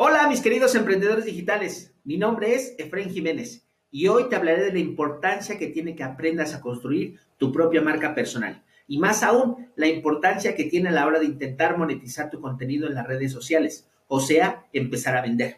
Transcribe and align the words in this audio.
Hola 0.00 0.28
mis 0.28 0.42
queridos 0.42 0.76
emprendedores 0.76 1.24
digitales, 1.24 1.92
mi 2.04 2.18
nombre 2.18 2.54
es 2.54 2.76
Efraín 2.78 3.10
Jiménez 3.10 3.66
y 3.90 4.06
hoy 4.06 4.28
te 4.28 4.36
hablaré 4.36 4.66
de 4.66 4.72
la 4.72 4.78
importancia 4.78 5.58
que 5.58 5.66
tiene 5.66 5.96
que 5.96 6.04
aprendas 6.04 6.54
a 6.54 6.60
construir 6.60 7.18
tu 7.36 7.50
propia 7.50 7.82
marca 7.82 8.14
personal 8.14 8.62
y 8.86 8.98
más 8.98 9.24
aún 9.24 9.72
la 9.74 9.88
importancia 9.88 10.54
que 10.54 10.66
tiene 10.66 10.90
a 10.90 10.92
la 10.92 11.04
hora 11.04 11.18
de 11.18 11.24
intentar 11.24 11.76
monetizar 11.76 12.30
tu 12.30 12.40
contenido 12.40 12.86
en 12.86 12.94
las 12.94 13.08
redes 13.08 13.32
sociales, 13.32 13.88
o 14.06 14.20
sea, 14.20 14.68
empezar 14.72 15.16
a 15.16 15.22
vender. 15.22 15.56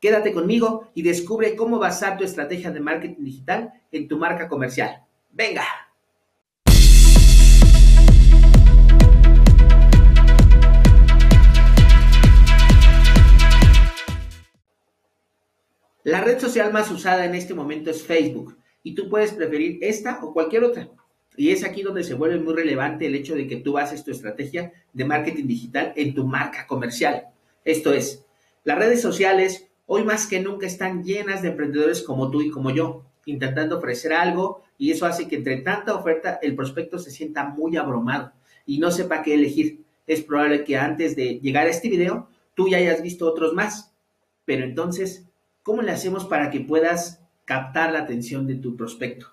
Quédate 0.00 0.34
conmigo 0.34 0.90
y 0.92 1.00
descubre 1.00 1.56
cómo 1.56 1.78
basar 1.78 2.18
tu 2.18 2.24
estrategia 2.24 2.70
de 2.70 2.80
marketing 2.80 3.24
digital 3.24 3.72
en 3.90 4.06
tu 4.06 4.18
marca 4.18 4.48
comercial. 4.48 5.06
¡Venga! 5.30 5.64
La 16.04 16.20
red 16.20 16.38
social 16.38 16.72
más 16.72 16.90
usada 16.90 17.24
en 17.24 17.34
este 17.34 17.54
momento 17.54 17.90
es 17.90 18.02
Facebook 18.02 18.56
y 18.82 18.94
tú 18.94 19.08
puedes 19.08 19.32
preferir 19.32 19.78
esta 19.82 20.20
o 20.22 20.32
cualquier 20.32 20.64
otra. 20.64 20.88
Y 21.36 21.50
es 21.50 21.64
aquí 21.64 21.82
donde 21.82 22.04
se 22.04 22.14
vuelve 22.14 22.38
muy 22.38 22.54
relevante 22.54 23.06
el 23.06 23.14
hecho 23.14 23.34
de 23.34 23.46
que 23.46 23.56
tú 23.56 23.72
bases 23.72 24.04
tu 24.04 24.10
estrategia 24.10 24.72
de 24.92 25.04
marketing 25.04 25.46
digital 25.46 25.92
en 25.96 26.14
tu 26.14 26.24
marca 26.24 26.66
comercial. 26.66 27.28
Esto 27.64 27.92
es, 27.92 28.24
las 28.64 28.78
redes 28.78 29.02
sociales 29.02 29.68
hoy 29.86 30.04
más 30.04 30.26
que 30.26 30.40
nunca 30.40 30.66
están 30.66 31.02
llenas 31.02 31.42
de 31.42 31.48
emprendedores 31.48 32.02
como 32.02 32.30
tú 32.30 32.42
y 32.42 32.50
como 32.50 32.70
yo, 32.70 33.04
intentando 33.26 33.78
ofrecer 33.78 34.12
algo 34.12 34.62
y 34.78 34.92
eso 34.92 35.06
hace 35.06 35.26
que 35.26 35.36
entre 35.36 35.58
tanta 35.58 35.94
oferta 35.94 36.38
el 36.42 36.54
prospecto 36.54 36.98
se 36.98 37.10
sienta 37.10 37.44
muy 37.44 37.76
abrumado 37.76 38.32
y 38.66 38.78
no 38.78 38.90
sepa 38.90 39.22
qué 39.22 39.34
elegir. 39.34 39.84
Es 40.06 40.22
probable 40.22 40.64
que 40.64 40.76
antes 40.76 41.16
de 41.16 41.40
llegar 41.40 41.66
a 41.66 41.70
este 41.70 41.88
video 41.88 42.28
tú 42.54 42.68
ya 42.68 42.78
hayas 42.78 43.02
visto 43.02 43.26
otros 43.26 43.52
más, 43.52 43.94
pero 44.44 44.64
entonces 44.64 45.27
¿Cómo 45.68 45.82
le 45.82 45.92
hacemos 45.92 46.24
para 46.24 46.48
que 46.48 46.60
puedas 46.60 47.22
captar 47.44 47.92
la 47.92 47.98
atención 47.98 48.46
de 48.46 48.54
tu 48.54 48.74
prospecto? 48.74 49.26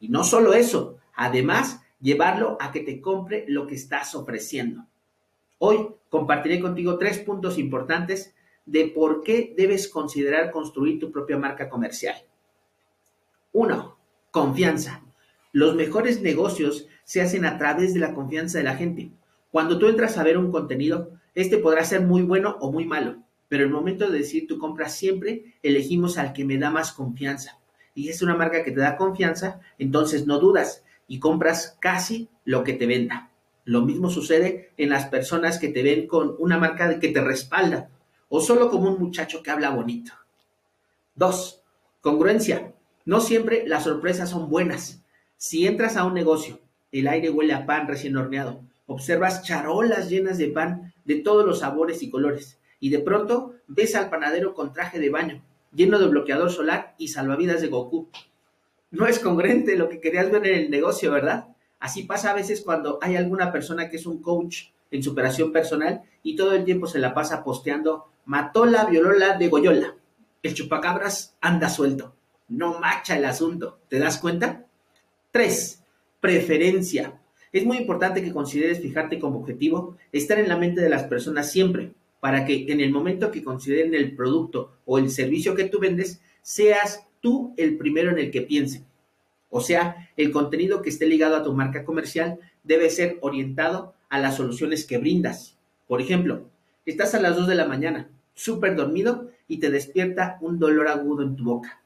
Y 0.00 0.08
no 0.08 0.24
solo 0.24 0.54
eso, 0.54 0.96
además, 1.14 1.82
llevarlo 2.00 2.56
a 2.58 2.72
que 2.72 2.80
te 2.80 3.02
compre 3.02 3.44
lo 3.48 3.66
que 3.66 3.74
estás 3.74 4.14
ofreciendo. 4.14 4.86
Hoy 5.58 5.90
compartiré 6.08 6.58
contigo 6.58 6.96
tres 6.96 7.18
puntos 7.18 7.58
importantes 7.58 8.34
de 8.64 8.86
por 8.86 9.22
qué 9.22 9.52
debes 9.58 9.86
considerar 9.86 10.52
construir 10.52 10.98
tu 10.98 11.12
propia 11.12 11.36
marca 11.36 11.68
comercial. 11.68 12.16
Uno, 13.52 13.98
Confianza. 14.30 15.02
Los 15.52 15.74
mejores 15.74 16.22
negocios 16.22 16.88
se 17.04 17.20
hacen 17.20 17.44
a 17.44 17.58
través 17.58 17.92
de 17.92 18.00
la 18.00 18.14
confianza 18.14 18.56
de 18.56 18.64
la 18.64 18.76
gente. 18.76 19.10
Cuando 19.50 19.78
tú 19.78 19.86
entras 19.88 20.16
a 20.16 20.24
ver 20.24 20.38
un 20.38 20.50
contenido, 20.50 21.10
este 21.34 21.58
podrá 21.58 21.84
ser 21.84 22.00
muy 22.00 22.22
bueno 22.22 22.56
o 22.60 22.72
muy 22.72 22.86
malo, 22.86 23.18
pero 23.48 23.64
el 23.64 23.70
momento 23.70 24.10
de 24.10 24.18
decir 24.18 24.46
tu 24.46 24.58
compra 24.58 24.88
siempre 24.88 25.54
elegimos 25.62 26.18
al 26.18 26.32
que 26.32 26.44
me 26.44 26.58
da 26.58 26.70
más 26.70 26.92
confianza. 26.92 27.58
Y 27.94 28.08
es 28.08 28.22
una 28.22 28.34
marca 28.34 28.64
que 28.64 28.72
te 28.72 28.80
da 28.80 28.96
confianza, 28.96 29.60
entonces 29.78 30.26
no 30.26 30.38
dudas 30.38 30.84
y 31.06 31.20
compras 31.20 31.76
casi 31.80 32.28
lo 32.44 32.64
que 32.64 32.72
te 32.72 32.86
venda. 32.86 33.30
Lo 33.64 33.82
mismo 33.82 34.10
sucede 34.10 34.72
en 34.76 34.90
las 34.90 35.06
personas 35.06 35.58
que 35.58 35.68
te 35.68 35.82
ven 35.82 36.06
con 36.06 36.34
una 36.38 36.58
marca 36.58 36.98
que 36.98 37.08
te 37.08 37.20
respalda 37.20 37.90
o 38.28 38.40
solo 38.40 38.70
como 38.70 38.90
un 38.90 38.98
muchacho 38.98 39.42
que 39.42 39.50
habla 39.50 39.70
bonito. 39.70 40.12
Dos, 41.14 41.62
congruencia. 42.00 42.72
No 43.04 43.20
siempre 43.20 43.64
las 43.66 43.84
sorpresas 43.84 44.30
son 44.30 44.48
buenas. 44.48 45.02
Si 45.36 45.66
entras 45.66 45.96
a 45.96 46.04
un 46.04 46.14
negocio, 46.14 46.60
el 46.90 47.06
aire 47.06 47.30
huele 47.30 47.52
a 47.52 47.66
pan 47.66 47.86
recién 47.86 48.16
horneado, 48.16 48.62
observas 48.86 49.42
charolas 49.42 50.08
llenas 50.10 50.38
de 50.38 50.48
pan 50.48 50.92
de 51.04 51.16
todos 51.16 51.44
los 51.46 51.60
sabores 51.60 52.02
y 52.02 52.10
colores 52.10 52.58
y 52.84 52.90
de 52.90 52.98
pronto 52.98 53.54
ves 53.66 53.94
al 53.94 54.10
panadero 54.10 54.52
con 54.52 54.74
traje 54.74 54.98
de 54.98 55.08
baño, 55.08 55.42
lleno 55.74 55.98
de 55.98 56.06
bloqueador 56.06 56.50
solar 56.50 56.94
y 56.98 57.08
salvavidas 57.08 57.62
de 57.62 57.68
Goku. 57.68 58.10
No 58.90 59.06
es 59.06 59.18
congruente 59.20 59.78
lo 59.78 59.88
que 59.88 60.02
querías 60.02 60.30
ver 60.30 60.46
en 60.46 60.64
el 60.64 60.70
negocio, 60.70 61.10
¿verdad? 61.10 61.46
Así 61.80 62.02
pasa 62.02 62.30
a 62.30 62.34
veces 62.34 62.60
cuando 62.60 62.98
hay 63.00 63.16
alguna 63.16 63.50
persona 63.50 63.88
que 63.88 63.96
es 63.96 64.04
un 64.04 64.20
coach 64.20 64.64
en 64.90 65.02
superación 65.02 65.50
personal 65.50 66.02
y 66.22 66.36
todo 66.36 66.52
el 66.52 66.66
tiempo 66.66 66.86
se 66.86 66.98
la 66.98 67.14
pasa 67.14 67.42
posteando 67.42 68.10
mató 68.26 68.66
la 68.66 68.84
violola 68.84 69.38
de 69.38 69.48
Goyola. 69.48 69.94
El 70.42 70.52
chupacabras 70.52 71.36
anda 71.40 71.70
suelto. 71.70 72.14
No 72.48 72.80
macha 72.80 73.16
el 73.16 73.24
asunto. 73.24 73.78
¿Te 73.88 73.98
das 73.98 74.18
cuenta? 74.18 74.66
3. 75.30 75.82
Preferencia. 76.20 77.18
Es 77.50 77.64
muy 77.64 77.78
importante 77.78 78.22
que 78.22 78.34
consideres 78.34 78.82
fijarte 78.82 79.18
como 79.18 79.38
objetivo 79.38 79.96
estar 80.12 80.38
en 80.38 80.50
la 80.50 80.58
mente 80.58 80.82
de 80.82 80.90
las 80.90 81.04
personas 81.04 81.50
siempre 81.50 81.94
para 82.24 82.46
que 82.46 82.64
en 82.72 82.80
el 82.80 82.90
momento 82.90 83.30
que 83.30 83.44
consideren 83.44 83.94
el 83.94 84.16
producto 84.16 84.78
o 84.86 84.96
el 84.96 85.10
servicio 85.10 85.54
que 85.54 85.64
tú 85.64 85.78
vendes, 85.78 86.22
seas 86.40 87.06
tú 87.20 87.52
el 87.58 87.76
primero 87.76 88.10
en 88.10 88.18
el 88.18 88.30
que 88.30 88.40
piensen. 88.40 88.86
O 89.50 89.60
sea, 89.60 90.08
el 90.16 90.32
contenido 90.32 90.80
que 90.80 90.88
esté 90.88 91.04
ligado 91.04 91.36
a 91.36 91.42
tu 91.42 91.52
marca 91.52 91.84
comercial 91.84 92.38
debe 92.62 92.88
ser 92.88 93.18
orientado 93.20 93.92
a 94.08 94.18
las 94.20 94.38
soluciones 94.38 94.86
que 94.86 94.96
brindas. 94.96 95.58
Por 95.86 96.00
ejemplo, 96.00 96.48
estás 96.86 97.14
a 97.14 97.20
las 97.20 97.36
2 97.36 97.46
de 97.46 97.56
la 97.56 97.66
mañana, 97.66 98.08
súper 98.32 98.74
dormido 98.74 99.28
y 99.46 99.58
te 99.58 99.70
despierta 99.70 100.38
un 100.40 100.58
dolor 100.58 100.88
agudo 100.88 101.24
en 101.24 101.36
tu 101.36 101.44
boca. 101.44 101.82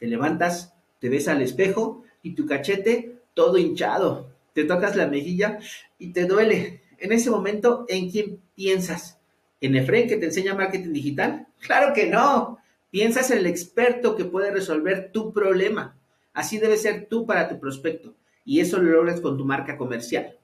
Te 0.00 0.08
levantas, 0.08 0.74
te 0.98 1.08
ves 1.08 1.28
al 1.28 1.40
espejo 1.40 2.02
y 2.24 2.34
tu 2.34 2.46
cachete 2.46 3.20
todo 3.32 3.58
hinchado. 3.58 4.28
Te 4.54 4.64
tocas 4.64 4.96
la 4.96 5.06
mejilla 5.06 5.60
y 6.00 6.12
te 6.12 6.24
duele. 6.24 6.82
En 6.98 7.12
ese 7.12 7.30
momento, 7.30 7.84
¿en 7.86 8.10
quién 8.10 8.40
piensas? 8.56 9.17
¿En 9.60 9.74
Efraín 9.74 10.08
que 10.08 10.16
te 10.16 10.26
enseña 10.26 10.54
marketing 10.54 10.92
digital? 10.92 11.48
Claro 11.60 11.92
que 11.92 12.06
no. 12.06 12.58
Piensas 12.90 13.30
en 13.30 13.38
el 13.38 13.46
experto 13.46 14.16
que 14.16 14.24
puede 14.24 14.50
resolver 14.50 15.10
tu 15.12 15.32
problema. 15.32 15.96
Así 16.32 16.58
debe 16.58 16.76
ser 16.76 17.06
tú 17.06 17.26
para 17.26 17.48
tu 17.48 17.58
prospecto. 17.58 18.14
Y 18.44 18.60
eso 18.60 18.78
lo 18.78 18.92
logras 18.92 19.20
con 19.20 19.36
tu 19.36 19.44
marca 19.44 19.76
comercial. 19.76 20.38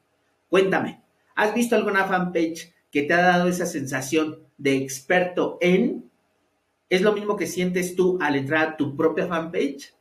Cuéntame, 0.48 1.02
¿has 1.36 1.54
visto 1.54 1.76
alguna 1.76 2.04
fanpage 2.04 2.74
que 2.90 3.02
te 3.02 3.14
ha 3.14 3.22
dado 3.22 3.48
esa 3.48 3.66
sensación 3.66 4.40
de 4.58 4.76
experto 4.76 5.58
en? 5.60 6.10
¿Es 6.90 7.00
lo 7.00 7.12
mismo 7.12 7.36
que 7.36 7.46
sientes 7.46 7.96
tú 7.96 8.18
al 8.20 8.36
entrar 8.36 8.68
a 8.68 8.76
tu 8.76 8.96
propia 8.96 9.26
fanpage? 9.26 9.94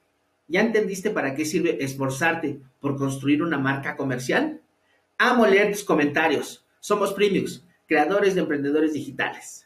¿Ya 0.48 0.62
entendiste 0.62 1.12
para 1.12 1.36
qué 1.36 1.46
sirve 1.46 1.84
esforzarte 1.84 2.60
por 2.82 2.98
construir 2.98 3.42
una 3.42 3.58
marca 3.58 3.96
comercial? 3.96 4.62
Amo 5.18 5.46
leer 5.46 5.72
tus 5.72 5.84
comentarios. 5.84 6.66
Somos 6.80 7.14
Premiums 7.14 7.64
creadores 7.94 8.34
de 8.34 8.42
emprendedores 8.42 8.94
digitales. 8.94 9.62